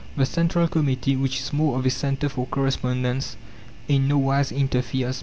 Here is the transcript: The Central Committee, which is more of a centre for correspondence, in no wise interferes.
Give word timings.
The 0.17 0.25
Central 0.25 0.67
Committee, 0.67 1.15
which 1.15 1.39
is 1.39 1.53
more 1.53 1.77
of 1.77 1.85
a 1.85 1.91
centre 1.91 2.27
for 2.27 2.47
correspondence, 2.47 3.37
in 3.87 4.07
no 4.07 4.17
wise 4.17 4.51
interferes. 4.51 5.19